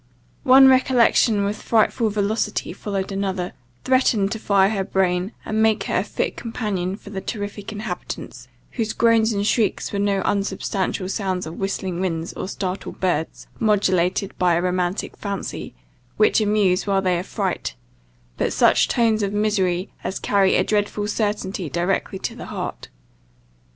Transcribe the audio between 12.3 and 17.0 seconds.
or startled birds, modulated by a romantic fancy, which amuse